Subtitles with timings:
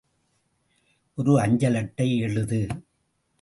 [1.17, 2.67] ஒரு அஞ்சலட்டை எழுது!